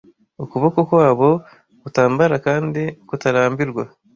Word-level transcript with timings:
Ukuboko 0.43 0.79
kwabo 0.89 1.29
kutambara 1.81 2.35
kandi 2.45 2.81
kutarambirwa 3.07 3.83